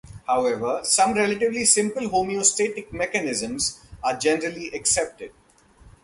[0.25, 5.31] However, some relatively simple homeostatic mechanisms are generally accepted.